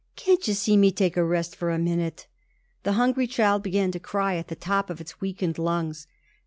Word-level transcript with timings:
"Can't 0.15 0.47
you 0.47 0.55
see 0.55 0.77
me 0.77 0.91
take 0.91 1.15
a 1.15 1.23
rest 1.23 1.55
for 1.55 1.69
a 1.69 1.77
minute?" 1.77 2.25
The 2.81 2.93
hungry 2.93 3.27
child 3.27 3.61
began 3.61 3.91
to 3.91 3.99
cry 3.99 4.33
at 4.37 4.47
the 4.47 4.55
top 4.55 4.89
of 4.89 4.99
its 4.99 5.21
weakened 5.21 5.59
lungs. 5.59 6.07